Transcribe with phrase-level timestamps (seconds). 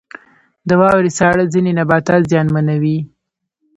[0.67, 2.97] •د واورې ساړه ځینې نباتات زیانمنوي.